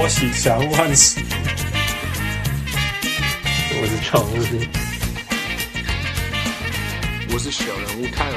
[0.00, 1.20] 我是小人物汉斯，
[3.80, 4.36] 我是常务，
[7.32, 8.36] 我是小人物泰尔。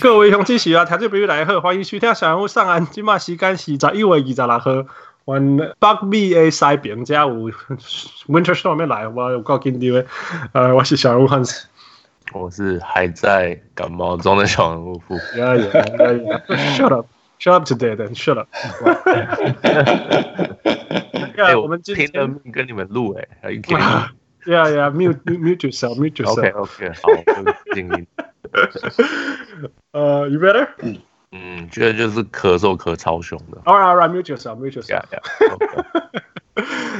[0.00, 2.86] 各位乡亲喜啊，听众朋友来好，欢迎收听小人物上岸。
[2.86, 4.86] 今嘛时间是十一月二十六号，
[5.26, 7.28] 阮北美的西边才有
[8.28, 10.06] Winter Storm 要来，我有够紧张的。
[10.52, 11.66] 呃，我是小人物汉斯。
[12.32, 15.16] 我是还在感冒中的小人物富。
[15.34, 16.76] Yeah, yeah, yeah, yeah.
[16.76, 17.06] Shut up,
[17.38, 18.48] shut up today, then shut up.
[21.36, 23.82] 哎，我们拼了命跟你们录哎，还可以。
[24.44, 26.52] Yeah, yeah, mute, mute yourself, mute yourself.
[26.52, 27.08] OK, OK，好，
[27.74, 28.06] 静音。
[29.92, 30.68] 呃，You better？
[30.82, 30.98] 嗯
[31.32, 33.60] 嗯，觉得就是咳嗽咳超凶的。
[33.64, 34.88] All right, all right, mute yourself, mute yourself.
[34.88, 36.02] Yeah, yeah.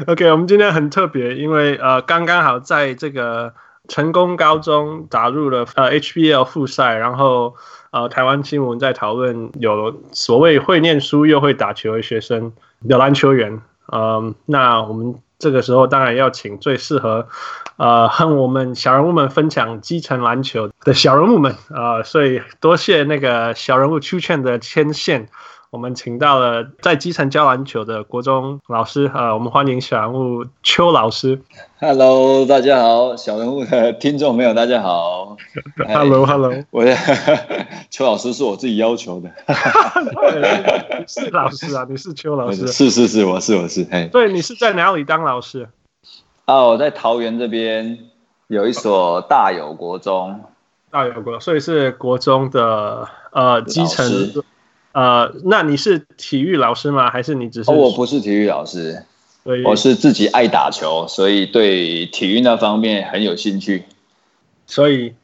[0.06, 3.52] OK，我们今天很特别，因为呃，刚刚好在这个。
[3.88, 7.56] 成功高中打入了呃 HBL 复赛，然后
[7.90, 12.52] 呃台湾新闻在讨论有所谓会念书又会打球的学生
[12.86, 17.26] 的篮球员，嗯、那我们这个时候当然要请最适合
[17.76, 25.28] 呃和我们小人物们分享基层篮球的小人物们啊、呃，所以多谢那个小人物邱倩的牵线。
[25.70, 31.42] 我们请到了在基层教篮球的国中老师，呃，我们欢迎小人物邱老师。
[31.78, 35.36] Hello，大家好，小人物的听众朋友，大家好。
[35.86, 36.96] Hello，Hello， 我的
[37.90, 39.30] 邱老师是我自己要求的。
[40.98, 41.86] 你 是老师啊？
[41.86, 42.66] 你是邱老师？
[42.68, 43.86] 是是是，我是我是。
[43.90, 45.68] 哎，对，你是在哪里当老师？
[46.46, 47.98] 哦，我在桃园这边
[48.46, 50.40] 有一所大有国中。
[50.90, 54.32] 大有国，所以是国中的呃基层。
[54.92, 57.10] 呃，那你是体育老师吗？
[57.10, 57.70] 还是你只是？
[57.70, 59.04] 哦，我不是体育老师，
[59.44, 63.84] 对，我是自己爱打球，所以对体育那方面很有兴趣。
[64.66, 65.14] 所以，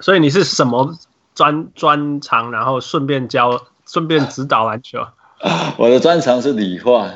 [0.00, 0.96] 所以你是什么
[1.34, 2.50] 专专长？
[2.50, 5.06] 然后顺便教，顺便指导篮球。
[5.76, 7.12] 我的专长是理化。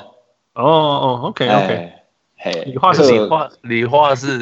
[0.54, 1.92] 哦哦，OK OK，
[2.36, 4.38] 嘿，理化是理化，理化是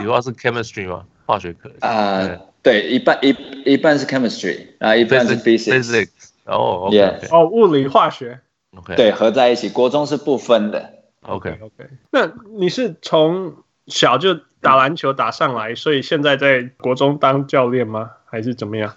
[0.00, 1.02] 理化是 chemistry 吗？
[1.26, 2.26] 化学课啊，
[2.62, 3.36] 对，一半一
[3.66, 6.27] 一半是 chemistry 啊，一半是 physics。
[6.48, 8.40] 哦物理化学
[8.76, 10.92] ，OK，对，合在一起，国中是不分的
[11.22, 11.88] ，OK OK。
[12.10, 13.54] 那你是从
[13.86, 18.10] 小就打篮球打上来，所以现在在国中当教练吗？
[18.24, 18.94] 还是怎么样？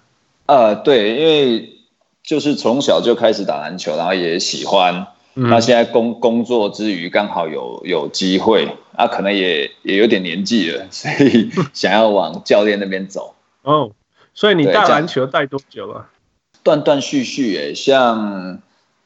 [0.48, 1.70] 呃，对，因为
[2.24, 5.08] 就是从小就开始打篮球，然后也喜欢。
[5.34, 13.34] 嗯、那现在工工作之余，刚好有有机会，啊，可能也也有点年纪了，所以 想要往教练那边走。
[13.62, 13.92] 哦，
[14.34, 16.06] 所以你打篮球带多久了？
[16.64, 18.62] 断断续续，诶，像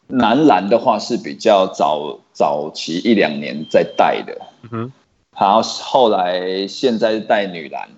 [0.08, 4.92] 男篮的话是比较早早期一两年在带的，嗯哼，
[5.40, 7.90] 然后后来现在是带女篮。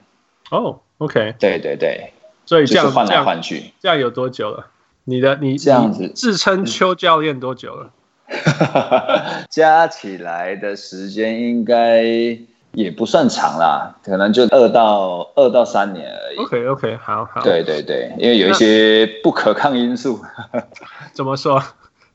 [0.51, 2.11] 哦，OK，对对对，
[2.45, 4.67] 所以这样换来换去，这样有多久了？
[5.05, 7.91] 你的你这样子自称邱教练多久了？
[9.49, 12.37] 加起来的时间应该。
[12.73, 16.37] 也不算长啦，可能就二到二到三年而已。
[16.37, 17.41] OK OK，好好。
[17.41, 20.19] 对对对，因为有一些不可抗因素。
[21.13, 21.61] 怎么说？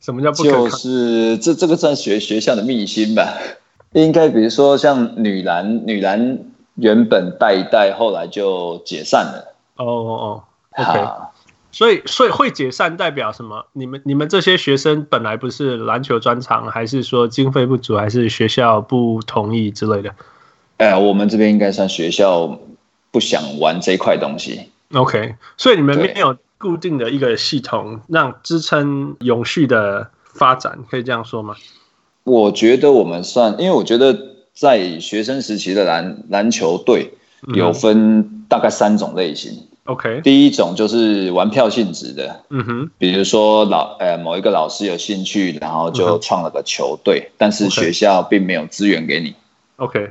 [0.01, 0.65] 什么叫不可抗？
[0.65, 3.35] 就是这这个算学学校的秘辛吧。
[3.93, 6.39] 应该比如说像女篮，女篮
[6.77, 9.55] 原本带一带，后来就解散了。
[9.77, 10.43] 哦哦哦
[10.79, 11.09] ，OK。
[11.73, 13.65] 所以所以会解散代表什么？
[13.73, 20.15] 你们你们这些学生本来不是篮球专长，还是说经费不足，还是学校不同意之类的？
[20.83, 22.59] 哎，我们这边应该算学校
[23.13, 24.69] 不想玩这块东西。
[24.93, 31.55] OK，所以你们没有固定的一个系统让支撑永续的发展，可以这样说吗？
[32.25, 34.19] 我觉得我们算，因为我觉得
[34.53, 37.15] 在学生时期的篮篮球队
[37.55, 39.69] 有分大概三种类型。
[39.85, 49.37] OK，第一种就是玩票性质的，嗯哼，比如说老呃某一个老师有兴趣，然后就创了个球队，但是学校并没有资源给你。
[49.77, 50.11] OK。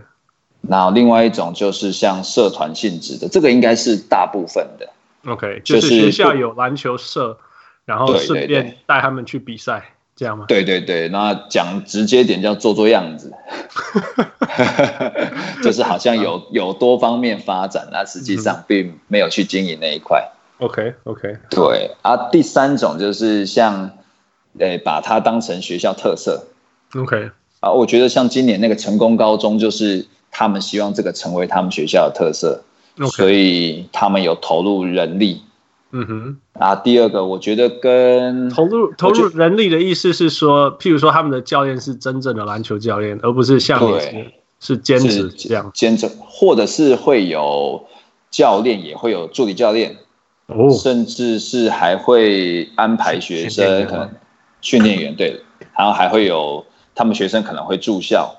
[0.68, 4.88] 然后另外一种就是像社团性质的，这个应该是大部分的。
[5.26, 7.38] OK，就是学校有篮球社，
[7.86, 9.84] 然后顺便带他们去比赛，
[10.16, 10.46] 这样吗？
[10.48, 13.32] 对对对，那讲直接点叫做做样子，
[15.64, 20.32] 就是好像有 有多方面发展，那实际上并没有去经营那一块。
[20.60, 23.92] OK OK，对啊，第三种就是像，
[24.60, 26.46] 诶，把它当成学校特色。
[26.96, 27.30] OK，
[27.60, 30.06] 啊，我觉得像今年那个成功高中就是。
[30.32, 32.64] 他们希望这个成为他们学校的特色
[32.98, 33.08] ，Okay.
[33.10, 35.42] 所以他们有投入人力。
[35.94, 44.32] 嗯哼，啊，第二个我觉得跟投入投入人力的意思是说，譬如说他们的教练是真正的篮球教练，而不是像你是
[44.62, 47.86] 是兼职这样兼职，或者是会有
[48.30, 49.98] 教练，也会有助理教练。
[50.48, 54.10] 哦，甚至是还会安排学生可能
[54.62, 55.42] 训练员对，
[55.78, 58.34] 然后还会有他们学生可能会住校，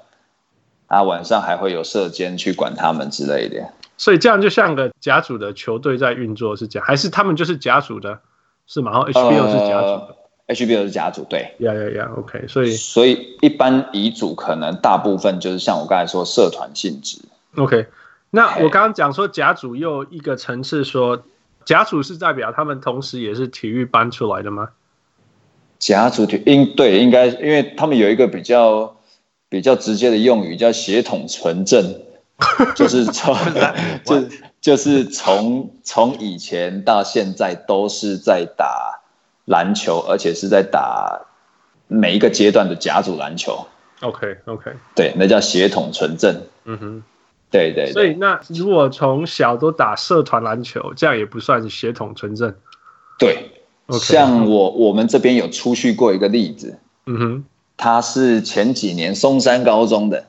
[0.92, 3.66] 啊，晚上还会有射监去管他们之类的。
[3.96, 8.18] 所以这样就像个甲组的球队在运作是这样，还是他们就是甲组的，
[8.66, 8.92] 是吗？
[8.92, 10.06] 然后 HBL 是甲组的。
[10.08, 10.16] 呃
[10.48, 17.18] HBL 是甲组，对，呀呀呀，OK，所以所以一般乙组可能大部分就是像我刚才说社团性质
[17.56, 17.86] ，OK。
[18.28, 21.22] 那我刚刚讲说甲组又一个层次说，
[21.64, 24.70] 甲组是代表他们同时也是体育班出来的吗？
[25.78, 28.96] 甲组体应对应该，因为他们有一个比较
[29.52, 32.00] 比较直接的用语叫血统纯正，
[32.74, 33.36] 就是从
[34.04, 34.24] 就
[34.60, 38.98] 就是从从以前到现在都是在打。
[39.46, 41.20] 篮球，而且是在打
[41.88, 43.66] 每一个阶段的甲组篮球。
[44.00, 46.42] OK OK，对，那叫血统纯正。
[46.64, 47.02] 嗯哼，
[47.50, 47.92] 对对，对。
[47.92, 52.54] 所以那如果从小都打社团篮球，这样也不算血统纯正。
[53.18, 53.50] 对
[53.88, 56.78] ，okay, 像我我们这边有出去过一个例子。
[57.06, 57.44] 嗯哼，
[57.82, 60.26] 他是前几年松山高中的。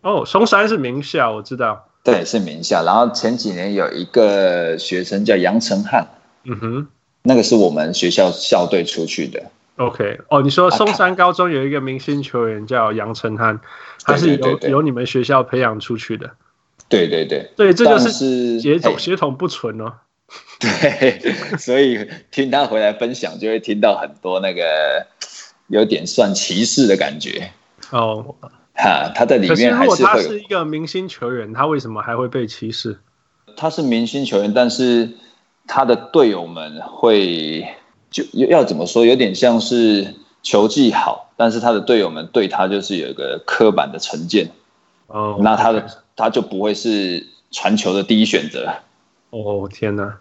[0.00, 1.86] 哦，松山是名校，我知道。
[2.02, 2.82] 对，是名校。
[2.82, 6.08] 然后前几年有一个学生叫杨成汉。
[6.42, 6.88] 嗯哼。
[7.22, 9.40] 那个是我们学校校队出去的。
[9.76, 13.60] OK，哦，你说松山高中有一个明星球员叫杨成汉，
[14.04, 16.28] 他是由由你们学校培养出去的。
[16.88, 19.92] 对对对，对，这就是血统血统不纯哦。
[20.58, 21.20] 对，
[21.56, 25.06] 所以听他回来分享，就会听到很多那个
[25.70, 27.50] 有点算歧视的感觉。
[27.90, 28.34] 哦，
[28.74, 29.96] 哈，他在里面还是会。
[29.96, 32.98] 如果他是一个明星球员，他为什么还会被歧视？
[33.56, 35.08] 他是明星球员，但是。
[35.72, 37.64] 他的队友们会
[38.10, 44.50] 就要怎么说，有点像是球技好，但是他的队友们对他就是有一个刻板的成见。
[45.06, 45.86] 哦，那他的
[46.16, 48.68] 他就不会是传球的第一选择。
[49.30, 50.18] 哦，天哪！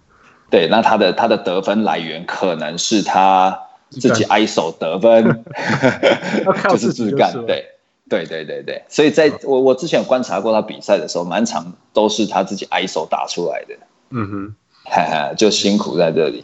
[0.51, 5.43] 对，那他的他的得分来源可能是他自己挨手得分，
[6.69, 7.33] 就是自干。
[7.45, 7.67] 对，
[8.07, 8.83] 对，对，对，对。
[8.87, 13.75] 所以在我我之前有观察过他比赛的时候，满场都是他自己挨手打出来的。
[14.11, 14.55] 嗯哼。
[14.85, 16.43] 哈哈，就辛苦在这里。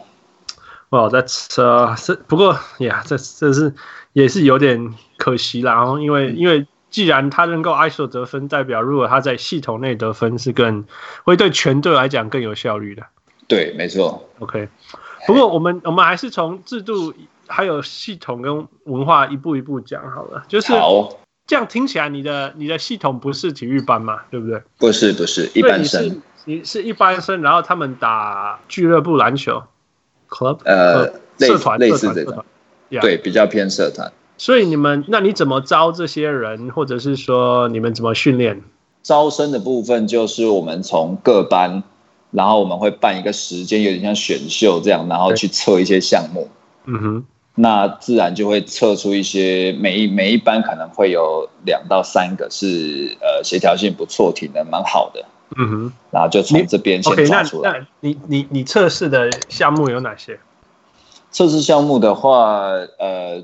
[0.90, 3.74] 哇，在这是不过呀，这这是
[4.14, 5.74] 也是有点可惜啦。
[5.74, 10.86] 然后因为因为既然他能够 ISO 得分，代表如果他在系统内得分是更
[11.24, 13.04] 会对全队来讲更有效率的。
[13.48, 14.30] 对，没错。
[14.40, 14.70] OK，
[15.26, 17.14] 不过我们我们还是从制度
[17.48, 20.44] 还有系统跟文化一步一步讲好了。
[20.48, 20.74] 就是
[21.48, 24.22] 这样听起来，你的你的系统不是体育班嘛？
[24.32, 24.62] 对不对？
[24.78, 26.22] 不是，不是一般生。
[26.46, 29.64] 你是一般生，然后他们打俱乐部篮球
[30.30, 32.46] ，club，呃，社团类似这种，
[33.02, 34.12] 对，比较偏社团。
[34.38, 38.62] 所以你们，那你怎么招这些人，或者是说你们怎么训练？
[39.02, 41.84] 招生的部分就是我们从各班，
[42.32, 46.48] 然后我们会办一个时间，有点像选秀这样，然后去测一些项目。
[46.86, 47.26] 嗯哼，
[47.56, 55.26] 那自然就会测出一些每一每一班可能会有两到三个是呃协调性不错，体能蛮好的。
[55.58, 57.72] 嗯哼，然后就从这边先抓出来。
[57.72, 60.38] Okay, 那那你你你测试的项目有哪些？
[61.32, 62.64] 测试项目的话，
[63.00, 63.42] 呃，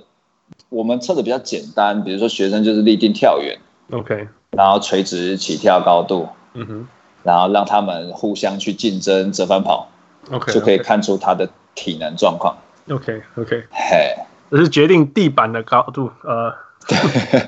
[0.70, 3.58] 我们测的比较简单，比如说学生就是立定跳远
[3.91, 6.88] ，OK，然后垂直起跳高度，嗯哼，
[7.24, 9.88] 然后让他们互相去竞争折返跑
[10.32, 12.58] ，OK，就可以看出他的体能状况。
[12.90, 14.16] OK OK，嘿，
[14.50, 16.54] 这是决定地板的高度，呃。
[16.88, 16.98] 对，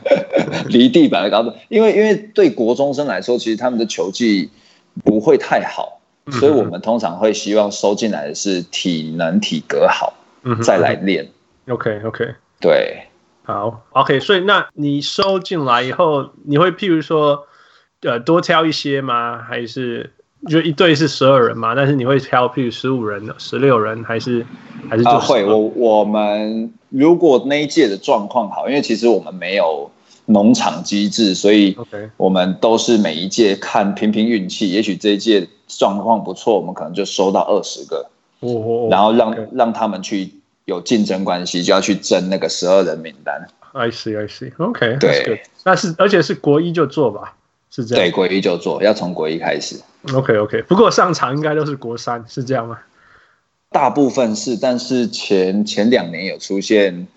[0.69, 4.51] 离地板的高度，因为因为对国中生来说，其实他们的球技
[5.03, 5.99] 不会太好，
[6.33, 10.13] 所以我们通常会希望收进来的是体能体格好，
[10.43, 11.27] 嗯，再来练。
[11.67, 13.07] OK OK，对，
[13.43, 17.47] 好 OK，所以那你收进来以后，你会譬如说，
[18.01, 19.41] 呃，多挑一些吗？
[19.41, 20.13] 还是？
[20.47, 24.45] 就一队是十二人嘛，但是你会挑譬如十五人的、十六人，还是
[24.89, 29.89] 还是就、啊、会我我们如果那一届的状况好，因为其实我们没有
[30.25, 31.77] 农场机制，所以
[32.17, 34.71] 我们都是每一届看拼拼运气。
[34.71, 38.07] 也许这一届状况不错，我们可能就收到二十个，
[38.41, 40.29] 哦、然后让.让他们去
[40.65, 43.45] 有竞争关系，就要去争那个十二人名单。
[43.73, 44.51] I see, I see.
[44.57, 47.35] OK，对，那是而且是国一就做吧。
[47.69, 49.75] 是这样，对，国一就做，要从国一开始。
[50.11, 52.77] OK OK，不过上场应该都是国三，是这样吗？
[53.71, 57.07] 大部分是，但是前前两年有出现，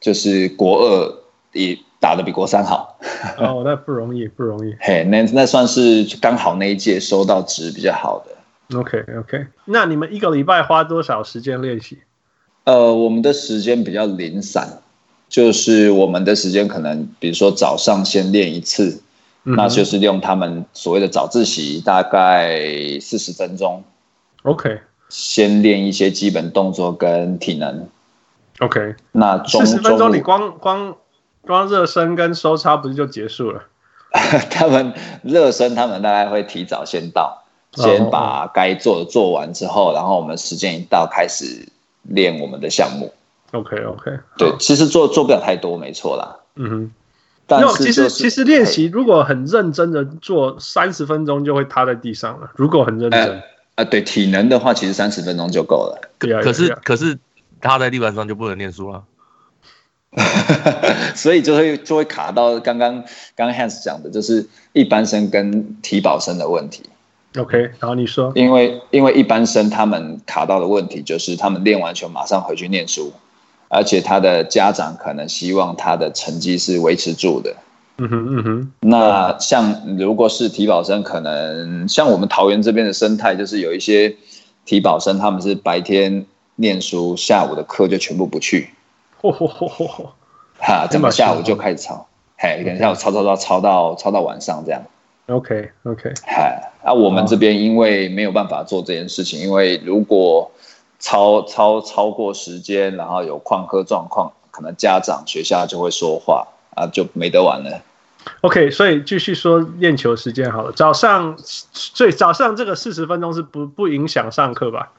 [0.00, 1.14] 就是国二
[1.52, 3.00] 也打的比国三好。
[3.38, 4.76] 哦，那不容易，不容易。
[4.78, 8.78] 嘿，那那算是刚好那一届收到值比较好的。
[8.78, 11.98] OK OK，那你们一个礼拜花多少时间练习？
[12.64, 14.80] 呃，我们的时间比较零散，
[15.30, 19.00] 就是我们的时间可能，比如说早上先练一次。
[19.56, 22.60] 那就是用他们所谓的早自习，大概
[23.00, 23.82] 四十分钟。
[24.42, 27.88] OK，先练一些基本动作跟体能。
[28.60, 30.96] OK，那中四十分钟你光光
[31.42, 33.62] 光热身跟收操不是就结束了？
[34.50, 41.68] 他们热身，他们大概会提早先到，先把该做的做完之后，然后我们时间一到开始
[42.02, 43.12] 练我们的项目。
[43.52, 46.36] OK OK，对，其实做做不了太多，没错啦。
[46.56, 46.92] 嗯哼，
[47.48, 52.50] 但是、其实其实练习如果很认真的做，三十分钟就会塌在地上了。
[52.54, 53.42] 如果很认真，啊、
[53.76, 55.98] 呃，对，体能的话，其实三十分钟就够了。
[56.18, 57.18] 可可是可是
[57.60, 59.02] 塌在地板上就不能念书了。
[61.14, 66.82] 所以就会就会卡到刚刚刚 Hans 讲的，就是一般生跟体保生的问题。
[67.36, 73.12] OK，然后你说，因为因为一般生他们卡到的问题就是他们练完球马上回去念书，
[73.68, 77.54] 而且他的家长可能希望他的成绩是维持住的。
[77.98, 78.72] 嗯哼嗯哼。
[78.80, 84.14] 那像如果是体保生，可能像我们桃园这边的生态，就是有一些
[84.64, 86.24] 体保生他们是白天
[86.56, 88.70] 念书，下午的课就全部不去。
[89.20, 90.06] 嚯嚯嚯嚯嚯！
[90.60, 92.06] 哈，这么下午就开始抄，
[92.36, 94.82] 嘿，等一下午抄抄抄抄到抄到晚上这样。
[95.26, 100.50] OK OK，嗨，啊，我们这边因为没有办法做这件事情，因为如果
[100.98, 107.80] 超超超过时间，然后有旷课状况，可能家长学校就会说话啊，就没得玩了。
[108.42, 110.72] OK，所以继续说练球时间好了。
[110.72, 114.92] 早上，所以早上这个四十分钟是不不影响上课吧？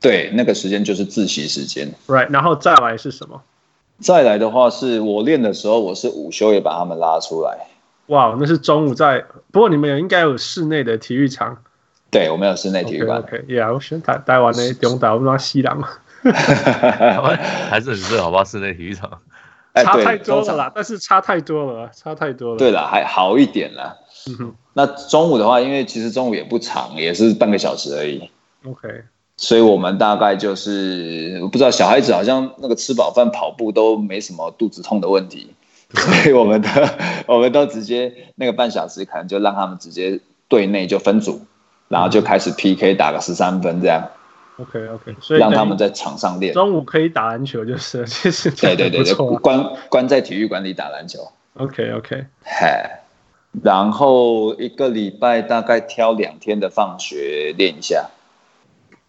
[0.00, 3.42] 对，那个时间就是自习时间，right，然后再来是什么？
[4.00, 7.66] 再来的话是我练的时候，我是午休也把他们拉出来。
[8.06, 11.58] 哇，wow, 那是中午在，不过你们有应该有室内的体育场。
[12.14, 13.18] 对，我们有室内体育馆。
[13.18, 15.76] OK，yeah，我选台台湾的中岛，我们西南。
[17.68, 18.44] 还是很热，好不好？
[18.44, 19.10] 室内体育场。
[19.74, 22.56] 差太多了啦，但是差太多了，差太多了。
[22.56, 23.96] 对了，还好一点啦。
[24.28, 24.54] 嗯哼。
[24.74, 28.30] 那中午的话，因为其实中午也不长，也是半个小时而已。
[28.64, 28.88] OK。
[29.36, 35.52] 所以我们大概就是，我不知道小孩子好像那个吃饱饭跑步都没什么肚子痛的问题，
[35.92, 36.68] 所以我们的
[37.26, 41.44] 我们都直接那个半小时可能就让他们直接队内就分组，
[41.88, 44.08] 然后就开始 PK 打个十三分这样。
[44.56, 46.54] OK OK，所以让他们在场上练。
[46.54, 51.28] 中午可以打篮球就是， 其实对对对对，关关在体育馆里打篮球。
[51.54, 53.00] OK OK，嗨，
[53.62, 58.10] 然后一个礼拜大概挑两天的放学练一下。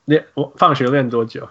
[0.05, 1.48] 练我放学练多久？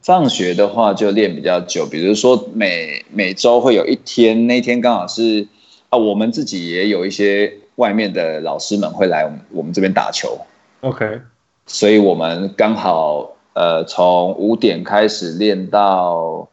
[0.00, 5.46] 放学的话就练比较久，比如说每每周会有一天，那天刚好是
[5.90, 10.38] 啊，我们自己也有一些外面的老师们会来我们我们这边打球。
[10.80, 11.20] OK，
[11.66, 16.48] 所以我们刚好呃从五点开始练到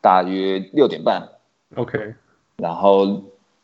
[0.00, 1.28] 大约六点半。
[1.76, 2.14] OK，
[2.56, 3.22] 然后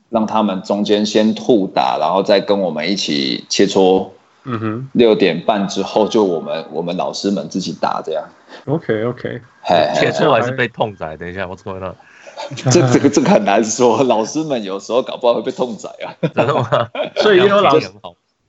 [0.08, 4.08] 让他们中间先互打，然后再跟我们一起切磋。
[4.44, 8.24] 嗯哼，六点半之后就我们我们老师们自己打这样。
[8.64, 9.38] OK OK，
[9.94, 11.14] 切磋还是被痛宰？
[11.14, 11.94] 等一下我错了。
[12.56, 16.14] 这这个这个很难说，老师们有时候搞不好会被痛宰啊。
[16.34, 16.68] 真的吗？
[17.22, 17.90] 所以也有老师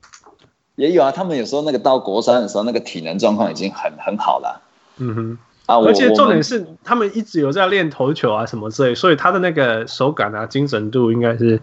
[0.75, 4.61] 也有啊，他们有时候那个到国三的时候，那个体能状况已经很很好了。
[4.97, 11.61] 嗯哼，啊，而且重点是他们一直有在练投球啊什么之类，所以他的那个手感啊、精神度应该是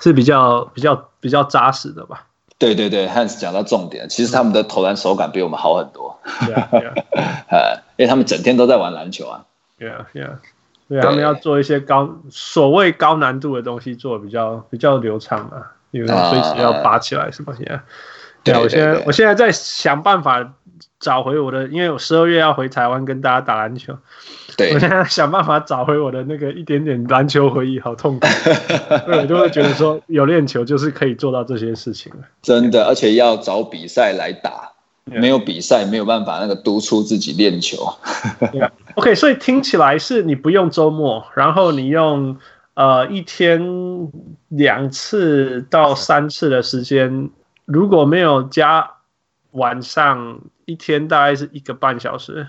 [0.00, 2.26] 是比较比较比较扎实的吧。
[2.58, 6.20] 对对对，Hans 讲到重点，其实他们的投篮手感比我们好很多。
[6.42, 7.80] Yeah, yeah.
[7.96, 9.46] 因为他们整天都在玩篮球啊。
[9.78, 10.36] Yeah, yeah.
[10.90, 17.64] 对，他们要做一些高所谓高难度的东西，做比较比较流畅嘛，因为随时要拔起来什么的。
[17.64, 17.80] Uh,
[18.42, 20.54] 对，我现在我现在在想办法
[20.98, 23.96] 找回我的，因为我十二月要回台湾跟大家打篮球。
[24.56, 28.26] 对，我现在想办法找回我的那个一点点篮球回忆，好痛苦。
[29.06, 32.20] 对，我就会觉得说有练球就是可以做到这些事情了。
[32.40, 34.69] 真的，而且要找比赛来打，
[35.04, 37.76] 没有比赛没有办法那个督促自己练球。
[38.52, 38.70] yeah.
[38.94, 42.36] OK，所以听起来是你不用周末，然后你用
[42.74, 44.10] 呃一天
[44.48, 47.30] 两次到三次的时间，
[47.64, 48.90] 如果没有加
[49.52, 52.46] 晚上，一天大概是一个半小时。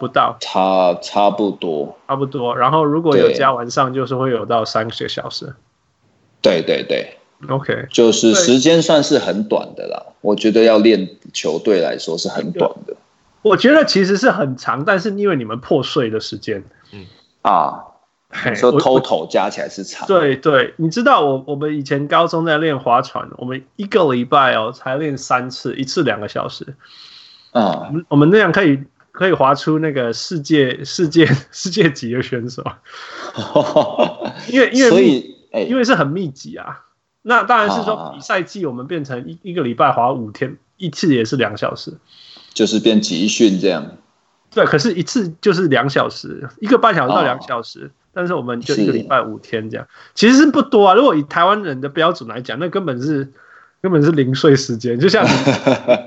[0.00, 2.56] 不到，差差不多，差不多。
[2.56, 5.54] 然后如果有加晚上，就是会有到三个小时。
[6.40, 7.18] 对对对
[7.48, 10.02] ，OK，就是时间算是很短的啦。
[10.20, 12.94] 我觉得要练球队来说是很短的。
[13.42, 17.06] 我觉得其实是很长，但是因为你们破碎的时间，嗯
[17.42, 17.82] 啊，
[18.48, 20.06] 你说 total 加起来是长。
[20.06, 26.74] 对对，你知道我我们以前高中在练划船，我们一个礼拜哦才练三次，一次两个小时。
[27.52, 28.78] 嗯，我们我们那样可以。
[29.12, 32.64] 可以划出那个世界世界 世界级的选手，
[34.48, 36.80] 因为因为所以、欸、因为是很密集啊。
[37.22, 41.92] 那当然是说比赛季我们变成一一个礼拜滑五天，一次也是两小时，
[42.54, 43.86] 就是变集训这样。
[44.52, 50.94] 对，可是一次就是两小时，一个半小时到两小时，哦、但是我们就一个礼拜五天这样，其实是不多啊。
[50.94, 53.30] 如果以台湾人的标准来讲，那根本是
[53.80, 54.98] 根本是零碎时间。
[54.98, 55.30] 就像你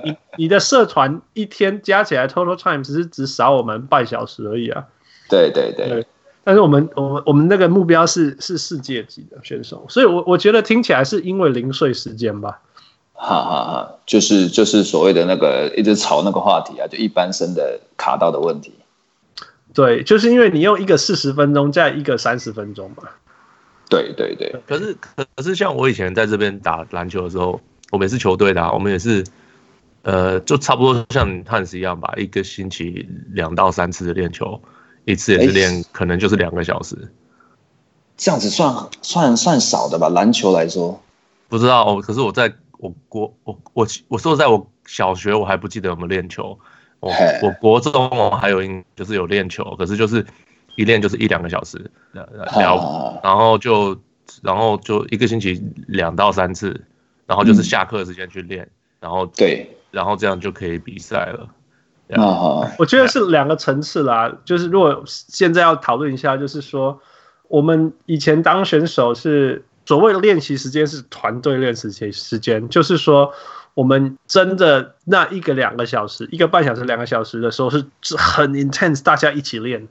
[0.10, 4.84] 你你的社团一天加起来 total time 只是只少我们半小时而已啊。
[5.30, 6.06] 对对对，对。
[6.44, 12.60] 但是我们我们我们那个目标是是世界级的选手，所以我我觉得听起来是因为零碎时间吧。
[13.14, 18.74] 哈哈哈，就是就是所谓的那个一直吵那个话题啊，就一般生的卡到的问题。
[19.72, 23.04] 对，就是因为你用一个四十分钟加一个三十分钟嘛。
[23.88, 24.54] 对对对。
[24.66, 27.60] 可是可是像我以前在这边打篮球的时候，
[27.92, 29.24] 我们也是球队的啊，我们也是，
[30.02, 34.60] 呃，就差不多像汉斯一样吧，一个星期两到三次的练球，
[35.04, 36.96] 一次也是练可能就是两个小时。
[38.16, 40.08] 这样子算算算少的吧？
[40.08, 41.00] 篮球来说，
[41.48, 42.00] 不知道。
[42.00, 42.52] 可是我在。
[42.78, 46.58] 我国我我我说在我小学我还不记得有没有练球，
[47.00, 48.60] 我我国中我还有
[48.94, 50.26] 就是有练球，可是就是
[50.76, 53.96] 一练就是一两个小时，然后然后就
[54.42, 56.78] 然后就一个星期两到三次，
[57.26, 58.68] 然后就是下课时间去练，
[59.00, 61.48] 然后对，然后这样就可以比赛了。
[62.10, 67.00] 啊，我觉得是两个层次啦，就是如果现在要讨论一下，就是说
[67.48, 69.64] 我们以前当选手是。
[69.86, 73.30] 所谓的练习时间是团队练习时间，就是说
[73.74, 77.84] 我们真的那一个两个小时，一个半小时两个小时的时候是
[78.16, 79.86] 很 intense，大家一起练。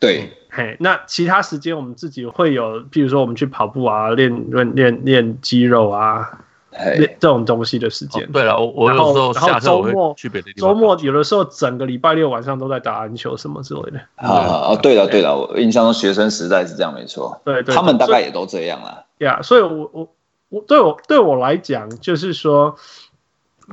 [0.00, 6.40] 对，嘿，那其他时间我们自己会有，比如说我们去跑步啊，练练练练肌肉啊。
[6.72, 8.28] 这种东西的时间、哦。
[8.32, 10.70] 对了，我我有时候下周末去别的地方。
[10.70, 13.98] 周末有的时候整个礼拜六晚上都在打篮球什么之类的。
[14.16, 17.40] 啊哦，对了对了，我印象中学生时代是这样没错。
[17.44, 19.04] 对对，他们大概也都这样啦。
[19.18, 20.08] 呀，所以我我
[20.48, 22.76] 我对我对我来讲就是说，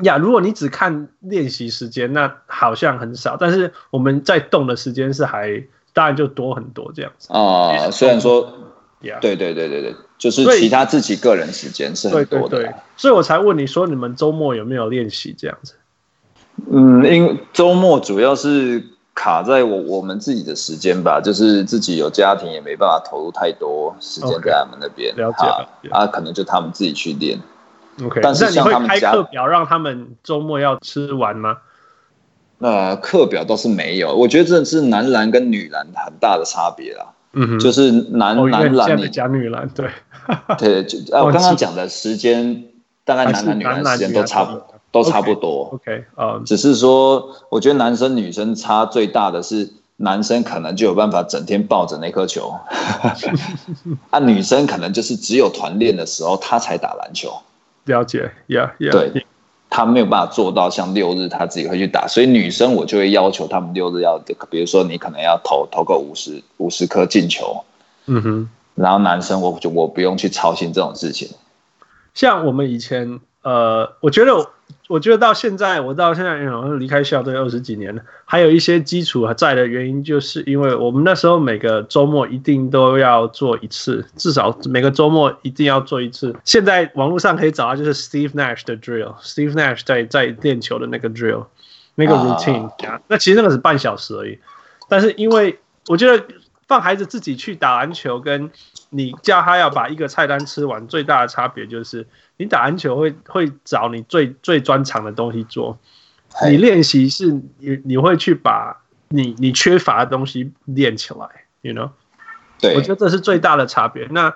[0.03, 7.31] 呀，如果你只看练习时间，那好像很少，但是我们在动的时间是还当然就多很多这样子。
[7.31, 8.53] 啊，虽然说。
[8.99, 12.49] 对对对对对，就是其他自己个人时间是很多的。
[12.49, 15.75] 对对对，所以我才问你说，你们周末有没有练习这样子？
[16.71, 25.13] 嗯，因为周末主要是卡在我我们自己的时间吧，就是自己有家庭，也没办法投入太多时间在他们那边。
[25.15, 25.19] Okay.
[25.19, 25.31] 了
[25.83, 27.39] 解啊，可能就他们自己去练。
[28.03, 31.57] OK，但是像他们开课表让他们周末要吃完吗？
[32.59, 37.13] 呃，课表倒是没有，我觉得这是男篮跟女篮很大的差别啦。
[37.39, 39.87] 嗯，就是男男篮你讲女篮对，
[40.57, 42.63] 对， 就啊，我刚刚讲的时间
[43.05, 45.69] 大概男男女篮时间都差不都差不多。
[45.73, 52.55] OK，呃，只是说我觉得男生女生差最大的是男生可能就有办法整天抱着那颗球，
[54.09, 57.31] 啊，女生可能就是只有团练的时候她才打篮球。
[57.85, 59.25] 了解，Yeah，对。
[59.69, 64.17] 他没有办法做到像六日他自己会去打，所以女生我就会要求他们六日要，
[64.49, 67.63] 比如说你可能要投投个五十五十颗进球，
[68.05, 71.29] 嗯哼，然后男生我就我不用去操心这种事情。
[72.13, 74.49] 像我们以前，呃，我觉得。
[74.87, 86.33] 我觉得到现在，我到现在好像离开校队二十几年了，还有一些基础还在的原因，就是因为我们那时候每个周末一定都要做一次，至少每个周末一定要做一次。
[86.45, 91.47] 现在网络上可以找到，就是 Steve Nash 的 drill，Steve Nash 在在练球的那个 drill，
[91.95, 92.71] 那个 routine，
[93.07, 94.39] 那其实那个是半小时而已。
[94.87, 96.23] 但是因为我觉得
[96.65, 98.49] 放孩子自己去打篮球，跟
[98.89, 102.07] 你叫他要把一个菜单吃完，最大的差别就是。
[102.39, 105.79] 你打篮球会会找你最最专长的东西做，
[106.47, 108.77] 你练习是你你会去把
[109.09, 111.27] 你你缺乏的东西练起来
[111.61, 111.89] ，you know？
[112.59, 114.07] 对，我觉得这是最大的差别。
[114.11, 114.31] 那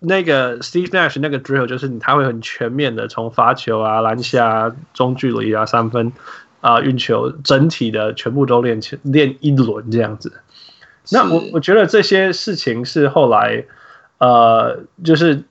[0.00, 6.12] 那个 Steve Nash 那个 drill 就是他会很全面的从罚球啊、篮下、啊中距离啊、三分
[6.60, 10.32] 啊、运球，整体的全部都练起练一轮这样子。
[11.12, 13.64] 那我我觉得这些事情是后来
[14.18, 15.44] 呃就是。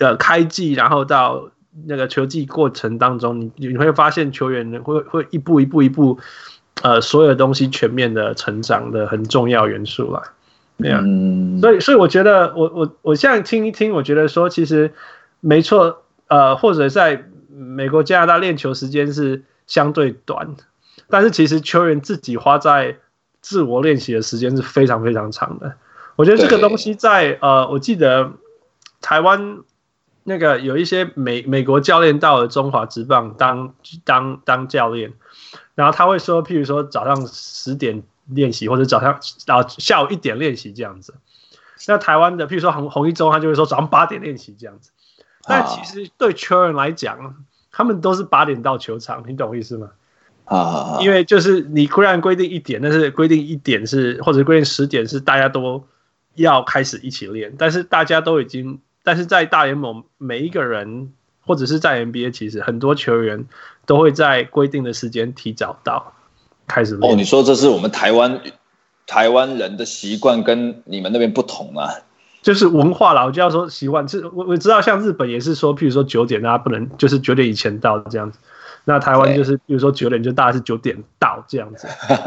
[0.00, 1.50] 呃，开季然后到
[1.86, 6.18] 那个球季过程当中，你你会发现球员会会一步一步一步，
[6.82, 10.22] 呃，所有东西全面的成长的很重要元素啦。
[10.78, 11.00] 对啊，
[11.60, 14.92] 所以所以我觉得我我我现在听一听，我觉得说其实
[15.40, 20.56] 没错，呃，或者在美国加拿大练球时间是相对短，
[21.08, 22.96] 但是其实球员自己花在
[23.40, 25.74] 自我练习的时间是非常非常长的。
[26.16, 28.32] 我觉得这个东西在呃，我记得。
[29.00, 29.60] 台湾
[30.24, 35.12] 那个有一些美美国教练到了中华职棒当当当教练，
[35.74, 39.14] 然后他会说，譬如说早上十点练习，或者早上
[39.46, 41.14] 啊下午一点练习这样子。
[41.86, 44.90] 那台湾的譬如说红红一中，他就会说早上八点练习这样子。
[45.44, 47.36] 但其实对球员来讲，
[47.70, 49.90] 他们都是八点到球场，你懂我意思吗？
[50.44, 55.86] 啊，因为就是你虽然规定一点，但是规定一点是或者规定十点是大家都
[56.34, 61.14] 要开始一起练，但是大家都已经，但是在大联盟每一个人
[61.46, 63.46] 或者是在 NBA，其实很多球员
[63.86, 66.12] 都会在规定的时间提早到
[66.66, 66.94] 开始。
[67.00, 68.38] 哦，你说这是我们台湾
[69.06, 71.88] 台湾人的习惯跟你们那边不同啊？
[72.42, 78.38] 就是文化啦，我就要说习惯，是我我知道像日本也是说，譬如说九点大家不能就是九点以前到这样子。
[78.90, 81.86] 那台湾就是，比如说九点就大概是九点到这样子，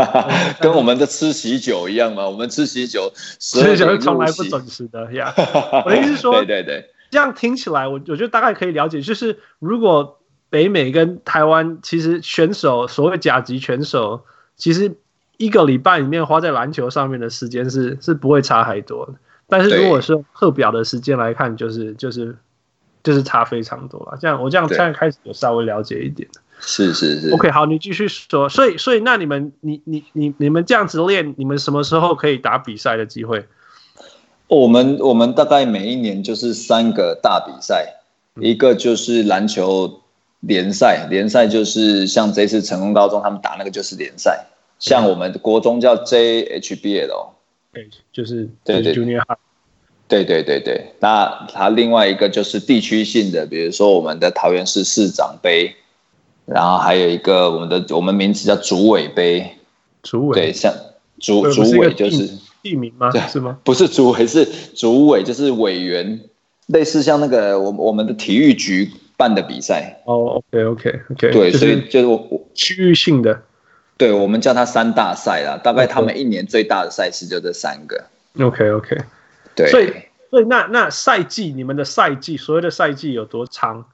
[0.62, 2.30] 跟我们的吃喜酒一样嘛？
[2.30, 5.34] 我们吃喜酒，吃喜酒从来不准时的 呀。
[5.84, 10.20] 我的意思是说，对对对，这样听起来，我我觉得大概可以了解，就是如果
[10.52, 14.22] 北美跟台湾，其实选手所谓甲级选手，
[14.56, 14.98] 其实
[15.38, 19.14] 一个礼拜里面花在篮球上面的时间是是不会差太多的。
[19.48, 22.38] 但是如果是课表的时间来看，就是就是
[23.04, 24.18] 就是差非常多了。
[24.20, 26.28] 这样我这样现在开始有稍微了解一点。
[26.64, 28.48] 是是是，OK，好，你继续说。
[28.48, 33.44] 所以，所以那你们，你你你你们这样子练，你们什么时候可以打比赛的机会？
[34.46, 37.96] 我们我们大概每一年就是三个大比赛，
[38.36, 40.02] 一个就是篮球
[40.42, 44.46] 联赛，联赛就是像这次成功高中他们打那个就是联赛，
[44.78, 47.30] 像我们国中叫 JHBL，
[47.74, 49.40] 对，就是对对 Junior High，
[50.12, 50.94] 对对对对。
[51.00, 55.74] 那它另外一个就是地区性的，比如说我们的桃园市市长杯。
[56.44, 59.56] 然后还有一个我们的我们名字叫竹尾杯，
[60.04, 60.74] 竹尾对，像
[61.20, 62.28] 竹竹尾就是
[62.62, 63.10] 地名吗？
[63.30, 63.58] 是吗？
[63.64, 64.46] 不是竹尾，是
[64.76, 66.20] 竹尾，就是委员，
[66.66, 70.02] 类似像那个我我们的体育局办的比赛。
[70.06, 73.44] 哦，OK OK OK，对，所以就是我区域性的，
[73.96, 75.62] 对，我们叫它三大赛啦。
[75.64, 78.04] 大概他们一年最大的赛事就这三个。
[78.40, 78.98] OK OK，
[79.56, 79.94] 对，所以
[80.30, 83.86] 所以那那赛季你们的赛季所谓的赛季有多长？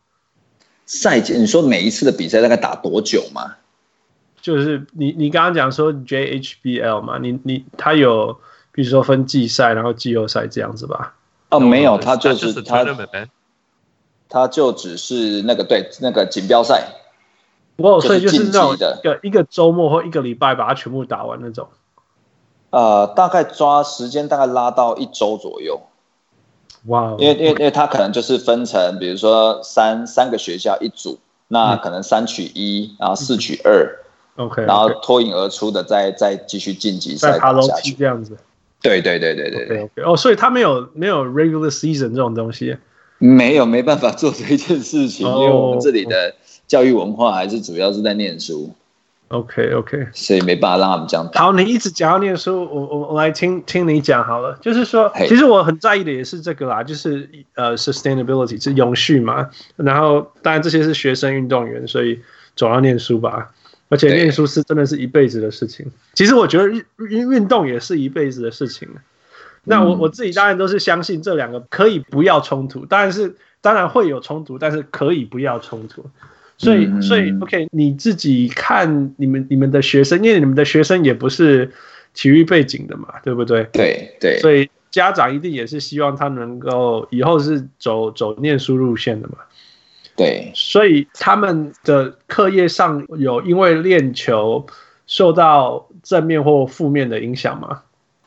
[0.85, 3.55] 赛季，你说每一次的比赛大概打多久吗？
[4.39, 8.39] 就是你你刚刚讲说 JHBL 嘛，你你他有
[8.71, 11.15] 比如说分季赛，然后季后赛这样子吧？
[11.49, 12.85] 哦，没有，他就是他，
[14.29, 16.87] 他就只是那个对那个锦标赛。
[17.77, 21.67] 哦，所以就是那种一个一个周末或一个礼拜把它全部打完那种。
[22.77, 25.81] 呃，大概抓时间大概拉到一周左右。
[26.85, 33.97] 哇，因为因为因为他可能就是分成，比如说三三个学校一组，那可能三取一，然后四取二
[34.35, 38.37] ，OK，然后脱颖而出的再再继续晋级赛打下去，这样子。
[38.79, 40.05] 对对对对对对。
[40.05, 42.77] 哦，所以他没有没有 regular season 这种东西，
[43.17, 46.35] 没有没办法做这一件事情，因为我们这里的
[46.67, 48.69] 教育文化还是主要是在念书。
[49.29, 51.41] OK OK，所以没办法让他们这样打。
[51.41, 54.57] 好，你一直讲要念书，我我我来听听你讲好了。
[54.61, 59.49] 就是说，其实我很在意的也是这个啦，就是呃，sustainability 是永续嘛。
[59.75, 62.21] 然后当然这些是学生运动员，所以
[62.55, 63.51] 总要念书吧。
[63.89, 65.85] 而且念书是真的是一辈子的事情。
[66.13, 66.85] 其实我觉得运
[67.31, 68.87] 运动也是一辈子的事情。
[69.63, 76.05] 那我我自己当然都是相信这两个可以不要冲突，当然是当然会有冲突，但是可以不要冲突。
[76.59, 81.71] 所以，所以，OK，你自己看你们你们的学生，因为你们的学生也不是
[82.15, 83.63] 体育背景的嘛，对不对？
[83.71, 84.39] 对对。
[84.39, 89.35] 所以家长一定也是希望他能够以后是走走念书路线的嘛。
[90.15, 90.51] 对。
[90.55, 94.65] 所以他们的课业上有因为练球
[95.05, 97.81] 受到正面或负面的影响吗？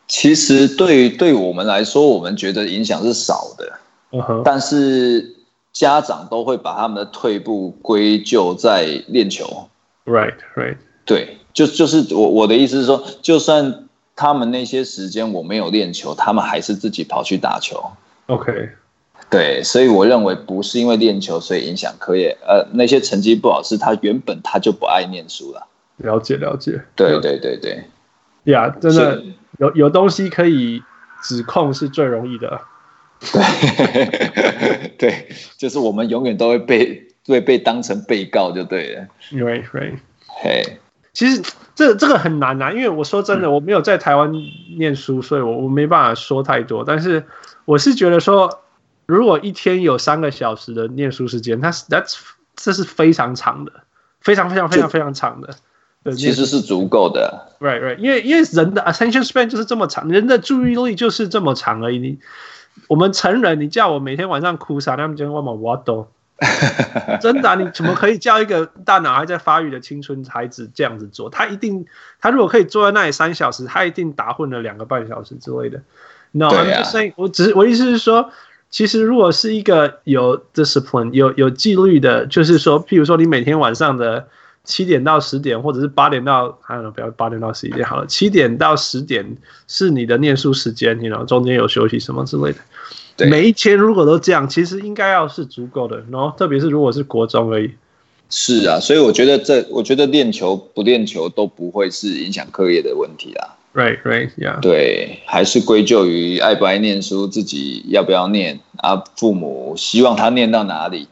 [0.07, 3.73] 其实对对我们来说，我们觉得影响是少的。
[4.13, 4.43] 嗯哼。
[4.45, 5.35] 但是。
[5.73, 9.69] 家长都会把他们的退步归咎在练球
[10.05, 17.81] ，right right，对，就就是我我的意思是说，就算他们那些时间我没有练球，他们还是自己跑去打球
[18.27, 18.71] ，OK，
[19.31, 25.67] 对，所以我认为不是因为练球所以影响课业，呃，那些成绩不好是他原本他就不爱念书了，
[25.99, 27.85] 了解了解，对对对对，
[28.53, 29.23] 呀，yeah, 真的
[29.59, 30.83] 有有东西可以
[31.23, 32.61] 指控是最容易的。
[33.21, 35.29] 对， 对，
[35.59, 39.07] 就是我们永远都会被会被当成被告就对了。
[39.31, 39.99] Right, right.
[40.43, 40.79] 嘿，
[41.13, 41.43] 其实
[41.75, 44.33] 这这个很难啊，因为我说真的，我没有在台湾
[44.79, 46.83] 念书，所以我我没办法说太多。
[46.87, 47.25] 但是
[47.67, 48.63] 我是觉得说，
[49.07, 52.17] 如果一天有三个小时的念书时间，它是 That's
[52.57, 53.73] 这是非常长的，
[54.21, 55.55] 非常非常非常非常长的。
[56.17, 57.55] 其实是足够的。
[57.61, 57.97] Right, right.
[57.99, 61.99] 因为因为人的 attention span 就是这么长，人的注意力就是这么长而已。
[61.99, 62.19] 你
[62.89, 64.97] 我们成人，你叫我每天晚上哭啥？
[64.97, 66.09] 他们讲我嘛我都，
[67.21, 71.31] 真的、啊，你怎么可以叫一个大脑还在发育的青春孩子这样子做？
[71.31, 71.87] 他一定，
[72.21, 75.81] 他如果可以坐在那里三小时，他一定打混了两个半小时之类的。
[76.33, 76.65] No，我、啊、
[77.17, 78.31] 我只是我意思是说，
[78.71, 84.29] 其实如果是一个有 discipline、有有纪律的，就是说，譬如说你每天晚上的
[84.65, 92.59] 七点到十点，或者是八点到，还有，不要八点到十一点好了，七点到十点是你的念书时间，你知道中间有休息什么之类的。
[93.17, 97.71] 对，每一天如果都这样，其实应该要是足够的，然后特别是如果是国中而已。
[98.29, 103.57] 是啊，所以我觉得这，我觉得练球不练球都不会是影响课业的问题啦。
[103.73, 104.61] Right, right, yeah.
[104.61, 109.03] 对，还是归咎于爱不爱念书，自己要不要念啊？
[109.17, 111.09] 父母希望他念到哪里？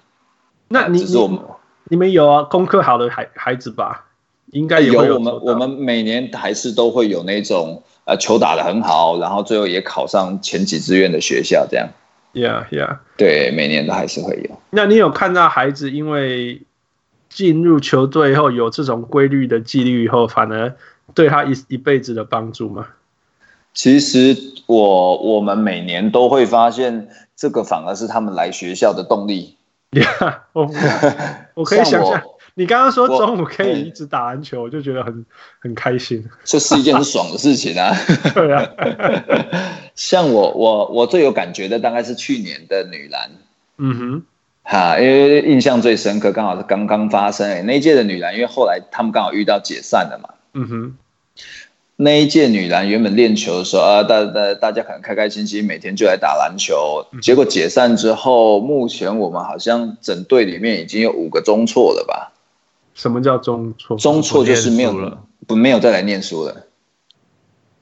[0.69, 1.41] 那你是我们。
[1.91, 4.07] 你们有啊，功课好的孩孩子吧？
[4.53, 5.15] 应该有，有。
[5.15, 11.89] 我们我们每年还是都会有那种呃球打得很好，然后最后也考上前几志愿的学校这样。
[12.33, 12.99] Yeah, yeah。
[13.17, 14.59] 对，每年都还是会有。
[14.71, 16.63] 那你有看到孩子因为
[17.29, 20.75] 进入球队后有这种规律的纪律以后，反而
[21.15, 22.87] 对他一一辈子的帮助吗？
[23.75, 24.35] 其实
[24.67, 29.57] 我我们每年都会发现，这个反而是他们来学校的动力。
[29.91, 30.71] Yeah, 我
[31.55, 32.23] 我可以想象，
[32.55, 35.25] 你刚刚说中午可以一直打篮球，我就觉得很
[35.61, 36.29] 很开心。
[36.45, 37.97] 这是一件很爽的事情啊！
[38.35, 38.69] 对啊，
[39.95, 43.31] 像我我我最有感觉的大概是去年的女篮，
[43.79, 44.23] 嗯哼，
[44.63, 50.97] 哈，因为印象最深刻，刚好是刚刚发生诶，那一届的女篮，因为后来他们刚好遇到解散了嘛，嗯哼。
[52.01, 62.33] 那一届女篮原本练球的时候啊，大大大家可能开开心心每天就来打篮球，结果解散之后，目前我们好像整队里面已经有五个中辍了吧？
[62.95, 63.97] 什么叫中辍？
[63.97, 66.67] 中辍就是没有了，不没有再来念书了，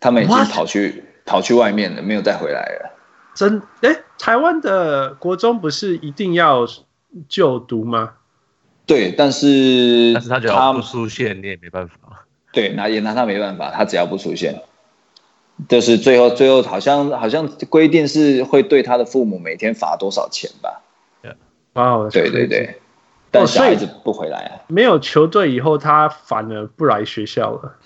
[0.00, 1.05] 他们已经跑去?
[1.26, 2.94] 跑去外面了，没有再回来了。
[3.35, 6.66] 真哎，台湾的国中不是一定要
[7.29, 8.14] 就读吗？
[8.87, 12.25] 对，但是但是他只要不出现，你也没办法。
[12.57, 14.62] 对，拿也拿他没办法，他只要不出现，
[15.69, 20.81] 就是最后最后好像好像规定是会对他的父母每天罚多少钱吧？
[21.75, 22.81] 哇，wow, 对对对，
[23.31, 27.77] 但小孩子不回来啊，哦、没有球队以后，他反而不来学校了，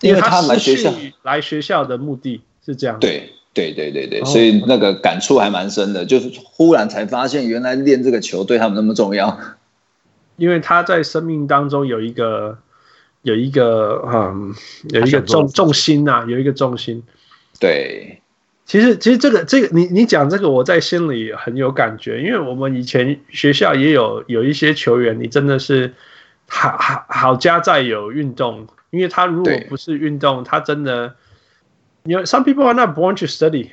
[0.00, 2.98] 因为他来学校来学校的目的是这样。
[2.98, 9.38] 对对对对对，所以那个感触还蛮深的，就是忽然才发现原来练这个球对他们那么重要，
[10.34, 12.58] 因为他在生命当中有一个。
[13.26, 14.54] 有一个嗯，
[14.90, 17.02] 有一个重重心呐、啊，有一个重心。
[17.58, 18.20] 对，
[18.64, 25.92] 其实其实这个这个你你讲这个，我在心里很有感觉，因为我们以前学校也有有一些球员，你真的是
[26.46, 31.16] 好好好家在有运动，因为他如果不是运动，他真的，
[32.04, 33.70] 有 some people are not born to study，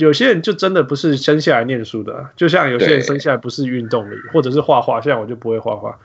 [0.00, 5.96] 有些人就真的不是生下来念书的，就像有些人生下来不是运动的，或者是画画，像我就不会画画，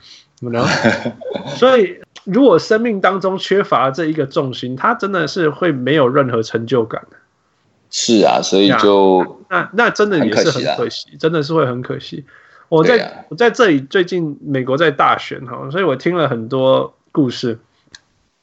[0.52, 0.68] 然后
[1.58, 1.98] 所以。
[2.24, 7.16] 如果生命当中缺乏这一个重心，他真的是会没有任何成就感的。
[7.90, 12.24] 是啊，所以就那那真的也是很可惜，真的是会很可惜。
[12.68, 17.58] 我在我在这里最近美国在大选哈，所以我听了很多故事，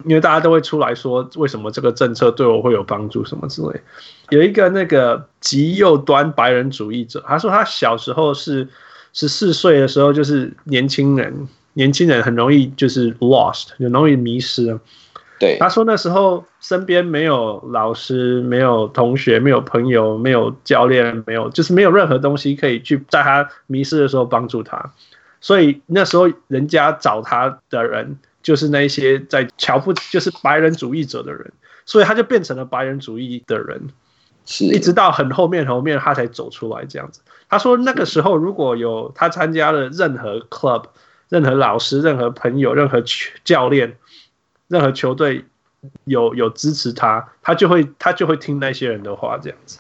[0.06, 3.82] 因为大家都会出来说为什么这个政策对我会有帮助什么之类。
[4.30, 8.70] 有一个那个极右端白人主义者，他说他小时候是
[9.12, 11.48] 十四岁的时候就是年轻人。
[11.74, 14.80] 年轻人很容易就是 lost，很容易迷失。
[15.40, 24.92] 对，他说那时候身边没有老师，没有同学，没有朋友，没有教练，没有就是没有任何东西可以去在他迷失的时候帮助他。
[25.40, 31.52] 所以那时候人家找他的人就是那些在瞧不就是白人主义者的人，
[31.88, 33.82] 所以他就变成了白人主义的人，
[34.46, 37.22] 是一直到很后面后面他才走出来这样子。
[37.50, 40.84] 他说那个时候如果有他参加了任何 club。
[41.32, 43.02] 任何老师、任何朋友、任何
[43.46, 43.96] 教练、
[44.68, 45.46] 任何球队
[46.04, 49.80] 有有支持他，他就会他就会听那些人的话，这样子。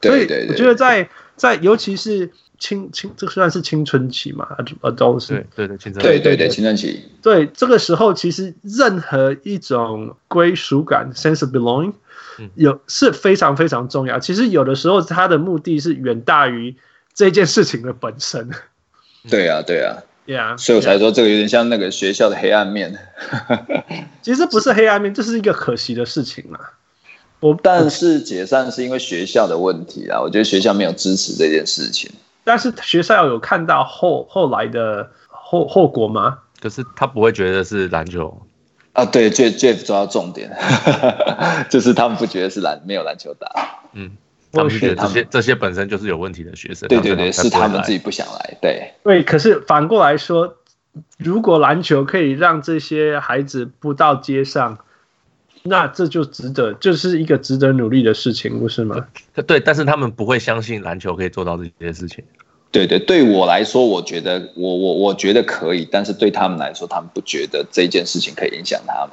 [0.00, 1.06] 所以我觉得在
[1.36, 4.48] 在尤其是青青，这算是青春期嘛
[4.80, 7.04] ，adolescence 对对对，青春对对对青春期。
[7.20, 11.92] 对这个时候，其实任何一种归属感 （sense of belonging）
[12.54, 14.18] 有是非常非常重要。
[14.18, 16.74] 其实有的时候，他的目的是远大于
[17.12, 18.48] 这件事情的本身。
[19.28, 20.02] 对啊，对啊。
[20.26, 22.98] Yeah, 所以我才说这个有点像那个学校的黑暗面。
[24.22, 26.58] 其实不是黑暗面，这是一个可惜的事情嘛。
[27.38, 32.10] 我但是解散是因为学校的问题啊，我觉得学校没有支持这件事情。
[32.42, 36.38] 但是学校有看到后后来的后后果吗？
[36.60, 38.42] 可是他不会觉得是篮球
[38.94, 39.04] 啊。
[39.04, 40.50] 对，Jeff Jeff 抓到重点，
[41.70, 43.48] 就是他们不觉得是篮没有篮球打。
[43.92, 44.16] 嗯。
[44.56, 49.22] 他们觉得这些这些本身就是有问题的学生，对对对，是他们自己不想来，对对。
[49.22, 50.56] 可是反过来说，
[51.18, 54.78] 如果篮球可以让这些孩子不到街上，
[55.62, 59.06] 那这就值得，就是一个值得努力的事情，不是吗？
[59.46, 62.24] 对，但是他们不会相信篮球可以做到这些事情。
[62.72, 69.10] 对对，对我来说，我觉得我我我觉得可以，但是对他们来说，他们不觉得这件事情可以影响他们，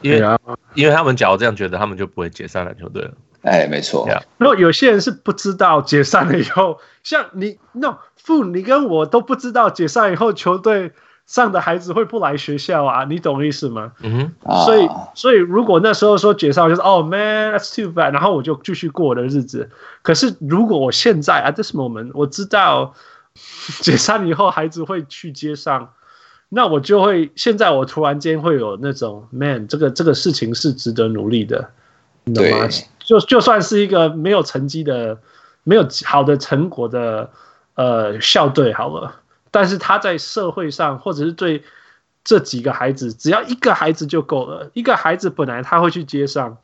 [0.00, 0.38] 因为、啊、
[0.74, 3.12] 因为他们假如这样觉得，他们就不会解散篮球队了。
[3.42, 4.06] 哎，没错。
[4.38, 10.92] 然后有些人是不知道解散了以后， 像你，no，父，你跟我都不知道解散以后球队
[11.26, 13.92] 上的孩子会不来学校啊，你懂意思吗？
[14.02, 14.64] 嗯哼。
[14.64, 19.70] 所以，所以如果那时候说解散，就是哦、oh, man，that's too bad，然后我就继续过我的日子。
[20.02, 22.94] 可是如果我现在 at this moment，我知道
[23.80, 25.94] 解散以后孩子会去街上，
[26.54, 31.70] 那我就会现在我突然间会有那种 man，这个这个事情是值得努力的，
[32.24, 32.68] 你懂吗？
[32.98, 35.18] 就就算是一个没有成绩的、
[35.64, 37.30] 没有好的成果的
[37.74, 39.16] 呃校队好了，
[39.50, 41.64] 但是他在社会上或者是对
[42.22, 44.70] 这几个孩子，只要一个孩子就够了。
[44.74, 46.58] 一个孩子本来他会去街上，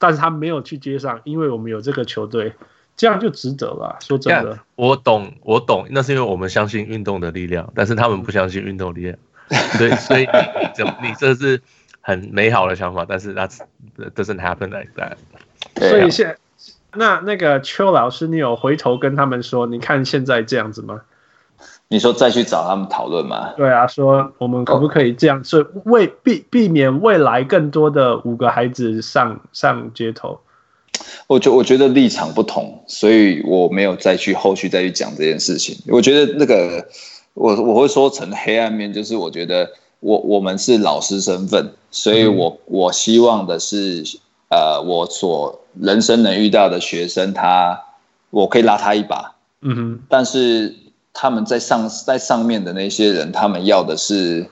[0.00, 2.52] 但是他没有去街上，因为我们有这个球队，
[2.96, 3.96] 这样就值得了。
[4.00, 9.16] 说真的，我懂，我懂，那是因为我们相信运动的力量，但是他们不相信运动力量。
[9.78, 10.28] 对，所以
[11.02, 11.60] 你这是。
[12.04, 13.48] 很美好的想法，但是 that
[14.16, 15.12] doesn't happen like that。
[15.76, 16.36] 所以现
[16.94, 21.02] 那那个邱老师，你有回头跟他们说，你看现在这样子吗？
[21.86, 23.52] 你说再去找他们讨论吗？
[23.56, 30.40] 对啊，说我们可不可以这样，所以为避避免未来更多的五个孩子上上街头。
[31.26, 35.76] 我觉我觉得立场不同，所以我没有再去后续再去讲这件事情。
[35.88, 36.86] 我觉得那个
[37.34, 39.68] 我我会说成黑暗面，就是我觉得。
[40.04, 44.02] 我我们是老师身份，所以我我希望的是，
[44.48, 47.80] 呃，我所人生能遇到的学生，他
[48.30, 50.00] 我可以拉他一把，嗯哼。
[50.08, 50.74] 但是
[51.12, 54.44] 他们在上在上面的那些人，他们要的是，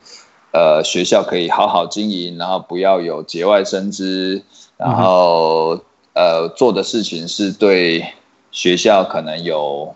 [0.52, 4.44] 呃，学校可以好好经营，然后不要有节外生枝，
[4.76, 5.80] 然后
[6.14, 8.04] 呃做的事情是对
[8.50, 9.94] 学校可能有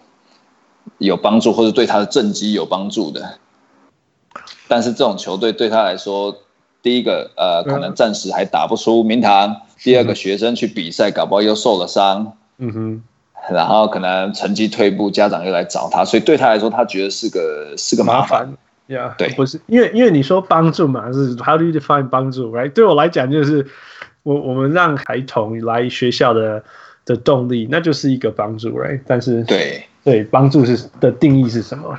[0.99, 3.39] 有帮助，或者对他的政绩有帮助的。
[4.69, 6.37] 但是这种球队对他来说，
[6.83, 12.37] 第一个呃，可能暂时还打不出名堂；嗯、第二个，学生去比赛，搞不好又受了伤。
[12.59, 13.03] 嗯哼。
[13.51, 18.57] 然后可能成绩退步，家长又来找他，所以对他来说，他觉得是个是个麻烦。
[18.87, 22.73] 呀，yeah, 对，不是因为因为你说帮助嘛，是 How do you define 帮助？Right？
[22.73, 23.67] 对我来讲，就是
[24.25, 26.65] 我我们让孩童来学校的
[27.05, 29.01] 的动力，那就是一个帮助，Right？
[29.07, 31.97] 但是对对，帮助是的定义是什么？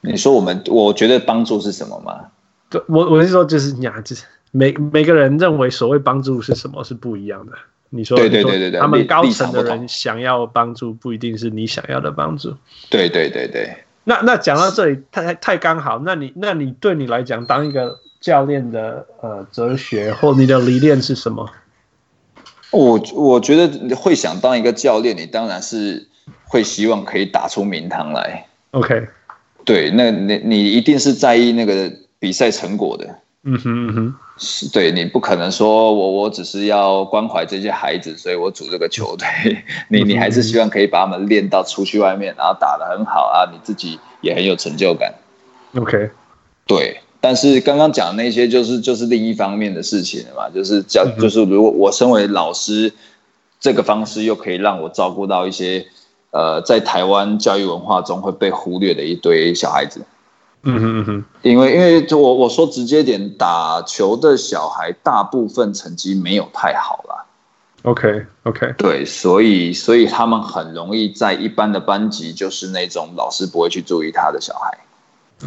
[0.00, 2.26] 你说我们，我觉得帮助是什么吗？
[2.70, 7.52] 对，我我是说，就是你啊，就是每每个人认为所谓帮助是什么是不一样的。
[7.90, 12.54] 你说，对对对对对，他们高层的人想要帮助，不一定是你想要的帮助。
[12.90, 13.76] 对对对对。
[14.04, 15.98] 那那讲到这里，太太刚好。
[16.04, 21.46] 那你那你对你来讲，当一个教练的呃哲学或你的理念是什么？
[22.70, 26.08] 我我觉得会想当一个教练，你当然是
[26.46, 28.46] 会希望可以打出名堂来。
[28.70, 29.06] OK。
[29.66, 33.06] 对，那你你一定是在意那个比赛成果的，
[33.42, 39.26] 嗯哼嗯哼，是对你不可能说我我只是要关怀这些孩子，所以我组这个球队，
[39.88, 45.14] 你你还是希望可以把他们练到出去外面，然后打得很好啊，你自己也很有成就感。
[45.76, 46.10] OK，
[46.66, 52.92] 对，但是刚刚讲那些就是就是另一方面的事情了嘛，就是叫就是如果我身为老师，
[53.58, 55.86] 这个方式又可以让我照顾到一些。
[56.36, 60.00] 呃，在台湾教育文化中会被忽略的一堆小孩子，
[60.64, 67.24] 嗯哼嗯哼，因为因为我我说直接点，打球的小孩大部分成绩没有太好啦。
[67.84, 74.76] OK OK，对，所以所以他们很容易在一般的班级就是那种老师不会去注意他的小孩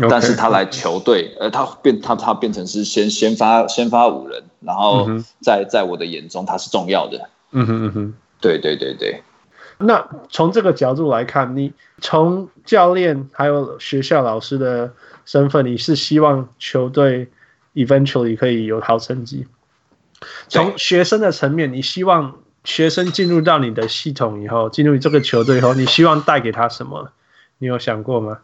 [0.10, 5.08] 但是他来球队，呃，他变他他变成是先先发先发五人，然后
[5.41, 9.23] 在在我的眼中他是重要的，嗯哼嗯哼，对对对对。
[9.80, 11.71] 那从这个角度来看，你
[12.02, 14.91] 从教练还有学校老师的
[15.26, 17.30] 身份，你是希望球队
[17.76, 19.47] eventually 可以有好成绩。
[20.47, 27.12] 从学生的层面，你希望学生进入到你的系统以后，进入这个球队以后，你希望带给他什么？
[27.59, 28.39] 你有想过吗？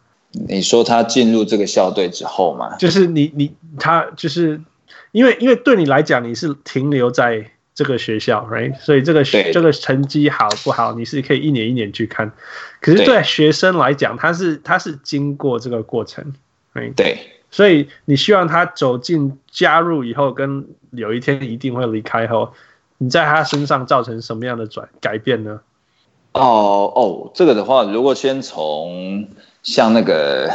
[0.47, 2.75] 你说他进入这个校队之后嘛？
[2.77, 4.61] 就是你你他就是
[5.11, 7.49] 因为因为对你来讲，你是停留在。
[7.75, 8.79] 这个学校，right？
[8.79, 12.31] 所以这个学这个成绩好不好，你是可以一年一年去看。
[12.79, 16.23] 可是对学生来讲，他是他是经过这个过程
[16.75, 16.93] ，right？
[16.93, 17.17] 对。
[17.49, 22.53] 所以你希望他走进加入以后，跟有一天一定会离开后，
[22.99, 25.59] 你在他身上造成什么样的转改变呢？
[26.33, 29.27] 哦哦，这个的话，如果先从
[29.63, 30.53] 像那个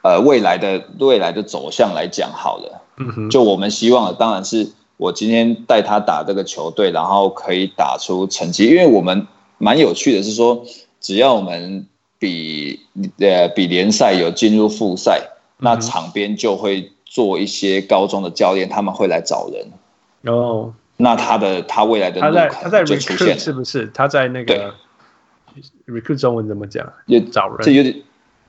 [0.00, 4.72] 呃未来的未来的走向来讲好了，嗯哼，就我们希望的当然是。
[4.98, 8.66] 我今天带他打这个球队，然后可以打出成绩。
[8.66, 9.26] 因为我们
[9.58, 10.64] 蛮有趣的是说，
[11.00, 11.86] 只要我们
[12.18, 12.80] 比
[13.18, 15.20] 呃比联赛有进入复赛，
[15.58, 19.66] 那场边就会做一些高中的教练，他们会来找人。
[20.32, 23.86] 哦，那他的他未来的他在他在就出现是不是？
[23.92, 24.72] 他在那个
[25.86, 26.92] recruit 中文怎么讲？
[27.06, 27.94] 也找人，这有点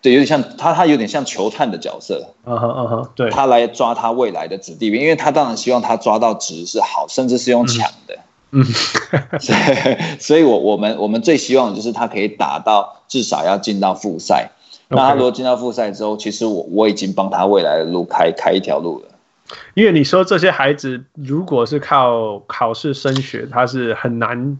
[0.01, 2.33] 对，有点像他他有点像球探的角色。
[2.45, 8.15] 嗯哼嗯哼，对，他来抓他未来的子弟兵，因为他当然希望他抓到值是好，甚至是用抢的。
[8.15, 8.63] 嗯嗯，
[9.41, 14.51] 所以，所以我我们我们最希望的就是他可以打到至少要进到复赛。
[14.87, 19.09] 那他如果进到复赛之后，其实我我已经帮他未来的路开开一条路了。
[19.73, 24.57] 因为你说这些孩子如果是靠考试升学，他是很难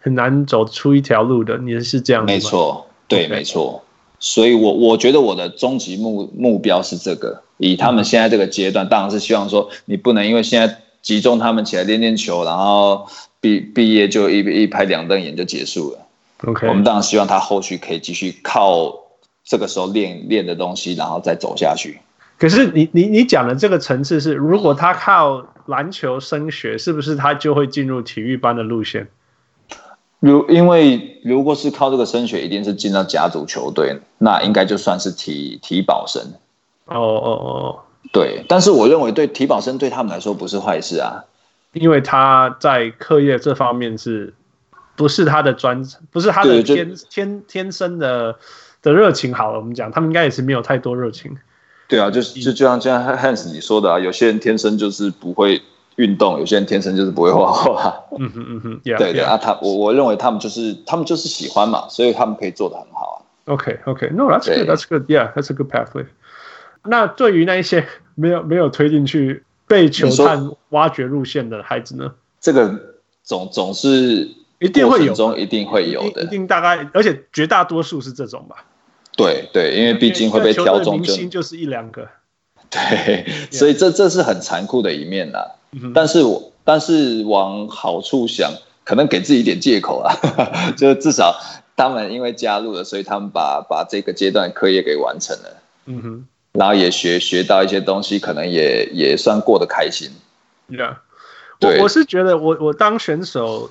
[0.00, 1.58] 很难走出一条路的。
[1.58, 2.26] 你是这样吗？
[2.26, 3.82] 没错，对.没错。
[4.18, 7.42] 所以我我觉得我的终极目目标是这个。
[7.58, 13.06] 以他们现在这个阶段，当然是希望说你不能因为现在集中他们起来练练球，然后。
[13.40, 15.98] 毕毕业就一一拍两瞪眼就结束了。
[16.44, 18.92] OK，我们当然希望他后续可以继续靠
[19.44, 22.00] 这个时候练练的东西，然后再走下去。
[22.36, 29.06] 可是你你你讲的这个层次是，如果他靠篮球升学，是不是他就会进入体育班的路线？
[30.20, 36.22] 如因为如果是靠这个升学，一定是进到甲组球队，那应该就算是体体保生。
[36.86, 37.80] 哦哦哦，
[38.12, 38.44] 对。
[38.48, 41.24] 但是我认为对体保生对他们来说不是坏事啊。
[41.72, 44.32] 因为他在课业这方面是，
[44.96, 48.36] 不是他的专，不是他的天天天生的
[48.82, 49.34] 的热情。
[49.34, 51.36] 好了，我们讲，他们应该也是没有太多热情。
[51.86, 55.62] 对啊，就是就就像就像 Hans 你说的啊，有些人天生就是不会
[55.98, 58.04] 运动，有些人天生就是不会画画。
[58.18, 63.52] 嗯哼嗯哼，对对啊，他我我认为他们就是他们就是喜欢嘛，所以他们可以做得很好啊。
[63.52, 66.06] OK OK，No，that's good，that's good，Yeah，that's a good pathway。
[66.82, 69.44] 那对于那一些没有没有推进去。
[69.70, 72.10] 被球探挖掘路线的孩子呢？
[72.40, 72.74] 这个
[73.22, 74.26] 总总是
[74.60, 78.64] 一定会有，中一定会有的，一定大概，而且绝大多数是这种吧。
[79.14, 82.08] 对对，因为毕竟会被挑中，明星就是一两个。
[82.70, 85.38] 对，所以这这是很残酷的一面呐。
[85.94, 88.52] 但是我但是往好处想，
[88.84, 90.12] 可能给自己一点借口啊，
[90.76, 91.34] 就至少
[91.76, 95.56] 他们因为加入了，所以他们把把这个阶段课业给完成了。
[95.86, 96.26] 嗯哼。
[96.52, 100.10] 然后也学学到一些东西，可能也也算过得开心。
[100.68, 100.96] Yeah.
[101.80, 103.70] 我是觉得我我当选手，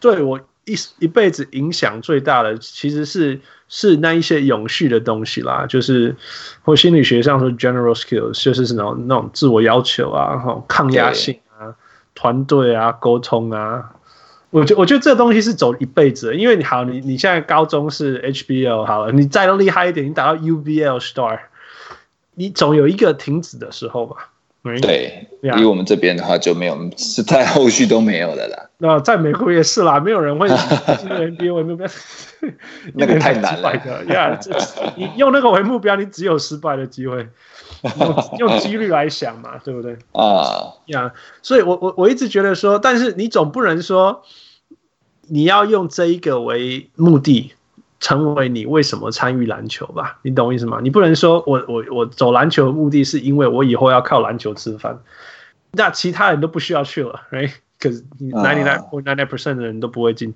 [0.00, 6.14] 对我一一辈子影响最大的，其实是是那一些永续的东西啦，就是
[6.62, 11.72] 或心理学上说 general skills，就是那种那种自我要求啊，抗压性啊，
[12.14, 13.92] 团队啊，沟通啊。
[14.50, 21.38] 我觉我觉得这东西是走一辈子的，因为你好，你你现在高中是 HBL 好了，你再厉害一点，你打到 UBL star。
[22.34, 24.28] 你总有一个停止的时候吧？
[24.80, 28.70] 对，离我们这边的话就没有，是在后续都没有的啦。
[28.78, 31.86] 那在美国也是啦，没有人会以 NBA 为目标，
[32.94, 33.74] 那个太难了。
[34.12, 34.38] 呀，
[34.96, 37.28] 你用那个为目标，你只有失败的机会。
[38.00, 39.96] 用用几率来想嘛， 对不对？
[40.12, 41.12] 啊，呀，
[41.42, 44.22] 所以我我我一直觉得说，但是你总不能说
[45.28, 47.52] 你要用这一个为目的。
[48.00, 50.18] 成为你为什么参与篮球吧？
[50.22, 50.80] 你懂我意思吗？
[50.82, 55.00] 你不能说我我我走篮球的目的是因为我以后要靠篮球吃饭，
[55.72, 57.52] 那其他人都不需要去了，right？
[57.78, 60.34] 可是 ninety nine point nine nine percent 的人都不会进，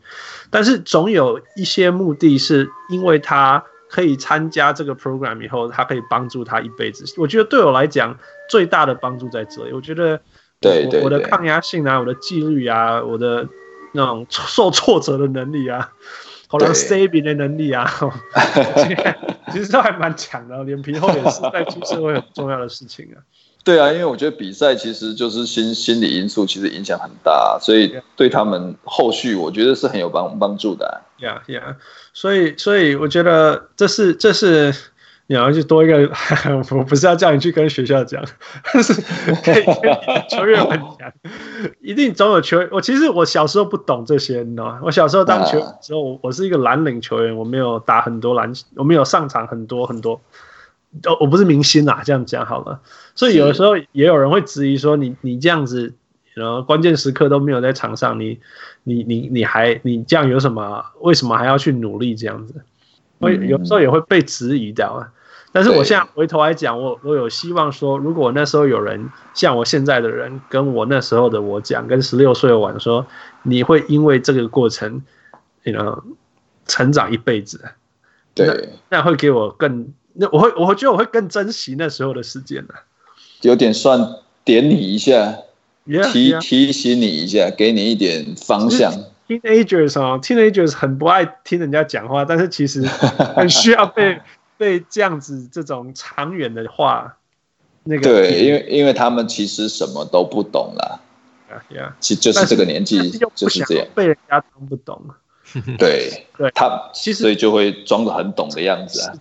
[0.51, 7.05] 但是总有一些目的是因为他可以参加这个 program 以后，他可以帮助他一辈子。
[7.19, 8.17] 我觉得对我来讲
[8.49, 9.73] 最大的帮助在这里。
[9.73, 10.21] 我觉得
[10.61, 13.49] 对对，我的抗压性啊，我的纪律啊，我的
[13.93, 15.93] 那种受挫折的能力啊。
[16.51, 17.89] 好像 saving 的能力啊，
[19.53, 20.65] 其实都还蛮强的。
[20.65, 23.23] 脸皮厚也是在出社会很重要的事情啊。
[23.63, 30.99] 对啊，因为我觉得比赛其实就是心心理因素，其实影响很大，所以对他们后续我觉得是很有帮帮助的啊。
[31.21, 31.77] Yeah, yeah，
[32.13, 34.75] 所以所以我觉得这是这是。
[35.35, 36.11] 然后就多一个，
[36.77, 38.21] 我不是要叫你去跟学校讲，
[38.73, 38.93] 但 是
[39.43, 41.13] 可以跟球员们讲，
[41.81, 42.69] 一定总有球员。
[42.73, 44.81] 我其实我小时候不懂这些，你知道吗？
[44.83, 50.21] 我小时候当球员的时候，我我是一个蓝领球员，我没有打很多篮，我没有上场很多很多。
[51.05, 52.81] 哦，我不是明星啊，这样讲好了。
[53.15, 55.95] 所以有的时候也有人会质疑说你，你你这样子，
[56.35, 58.41] 然后关键时刻都没有在场上，你
[58.83, 60.85] 你你你还你这样有什么？
[61.03, 62.55] 为什么还要去努力这样子？
[63.19, 65.07] 我有时候也会被质疑掉啊。
[65.53, 73.05] 但是我现在回头来讲，我我有希望说，如果那时候有人像我现在的人跟我那时候的我讲，跟十六岁的我说，
[73.43, 75.03] 你会因为这个过程，
[75.65, 76.03] 你 you know,
[76.67, 77.61] 成长一辈子，
[78.33, 78.47] 对，
[78.91, 82.75] 那，那会给我更，那我会我觉得我会更珍惜那时候的时间呢，
[83.43, 83.99] 有点算
[84.45, 85.35] 点你一下
[85.87, 88.93] ，yeah, 提.提醒你一下，给你一点方向。
[89.27, 94.21] teenagers 哦，teenagers 很不爱听人家讲话，但是其实很需要被
[94.61, 97.17] 被这样子这种长远的话，
[97.85, 101.01] 那个对，因为因为他们其实什么都不懂啦，
[101.49, 105.03] 啊呀，其实就是这个年纪就是这样，被人家装不懂，
[105.79, 109.15] 对 对，他其实所以就会装的很懂的样子啊。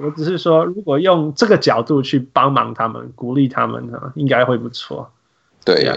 [0.00, 5.12] 我只是说，如果用这个角度去帮忙他们，鼓励他们呢，应该会不错。
[5.64, 5.96] 对呀。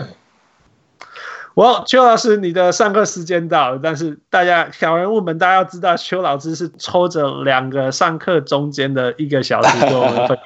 [1.54, 10.38] 我邱老师，你的上课时间到了，但是大家小人物们，大家要知道，邱老师是抽着两个上课中间的一个小时跟我们分。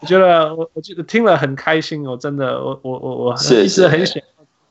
[0.00, 4.22] 我觉得我我觉得听了很开心，我真的我我我我一直很想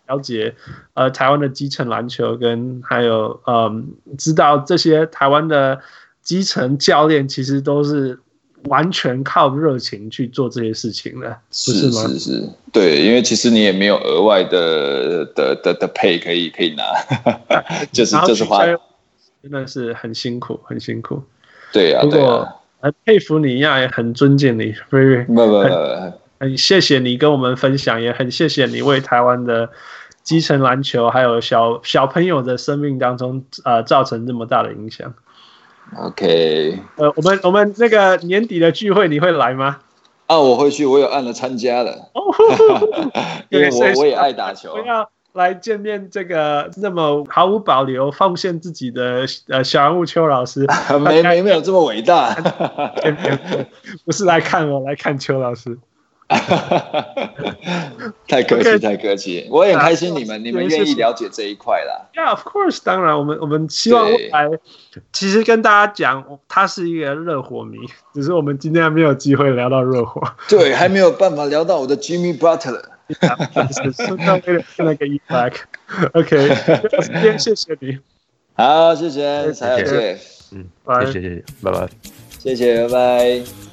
[0.08, 0.56] 了解
[0.94, 5.80] 呃台湾的基层篮球，跟还有嗯知道这些台湾的。
[6.22, 8.20] 基层教练其实都是
[8.66, 12.08] 完全靠热情去做这些事情的，是是吗？
[12.08, 16.84] 是是，对，因为其实你也没有额外的的的的 pay 可以可以拿，
[17.92, 21.24] 就是就是花，真的是很辛苦，很辛苦。
[21.72, 25.64] 对呀、啊，对呀，很佩服你一样，也很尊敬你，非常不不
[26.40, 29.70] 很谢谢你跟我们分享，也很谢谢你为台湾的
[30.24, 35.14] 基层篮球还有小小朋友的生命当中呃造成这么大的影响。
[35.98, 39.80] OK，呃，我们我们那个年底的聚会你会来吗？
[40.28, 42.10] 啊，我会去，我有按了参加了。
[42.14, 42.22] 哦，
[43.50, 44.74] 因为我我也爱打球。
[44.74, 50.68] 我要来见面，这个那么毫无保留奉献自己的呃小人物邱老师，
[51.04, 52.36] 没没没有这么伟大。
[54.06, 55.78] 不是来看我，来看邱老师。
[58.28, 62.06] 太客气，太客气，我也很开心你们，你们愿意了解这一块啦。
[62.14, 64.48] Yeah，of course，当然，我们我们希望未来，
[65.12, 67.78] 其实跟大家讲，他是一个热火迷，
[68.14, 72.84] 只是我们今天还没有机会聊到热火，对，还没有办法聊到我的 Jimmy Butler。
[74.78, 76.56] 那个 back，OK，
[77.02, 77.98] 今天谢谢你，
[78.54, 80.20] 好，谢谢，谢谢，
[80.52, 80.70] 嗯，
[81.02, 81.90] 谢谢谢谢，拜拜，
[82.38, 83.69] 谢谢，拜拜。